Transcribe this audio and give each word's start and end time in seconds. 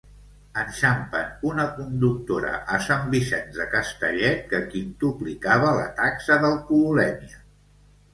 Enxampen 0.59 1.25
una 1.49 1.65
conductora 1.73 2.53
a 2.77 2.79
Sant 2.85 3.03
Vicenç 3.11 3.59
de 3.61 3.67
Castellet 3.73 4.41
que 4.53 4.61
quintuplicava 4.71 5.75
la 5.81 5.85
taxa 6.01 6.39
d'alcoholèmia. 6.45 7.39